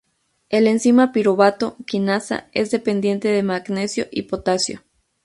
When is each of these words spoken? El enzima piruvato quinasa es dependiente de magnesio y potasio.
El 0.49 0.65
enzima 0.65 1.11
piruvato 1.11 1.77
quinasa 1.85 2.49
es 2.53 2.71
dependiente 2.71 3.27
de 3.27 3.43
magnesio 3.43 4.07
y 4.09 4.23
potasio. 4.23 4.81